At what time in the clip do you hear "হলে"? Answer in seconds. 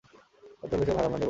0.73-0.85